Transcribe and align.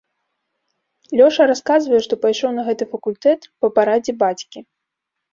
Лёша 1.17 1.43
расказвае, 1.51 1.99
што 2.05 2.13
пайшоў 2.23 2.55
на 2.55 2.63
гэты 2.69 2.87
факультэт 2.93 3.39
па 3.65 3.69
парадзе 3.75 4.15
бацькі. 4.23 4.59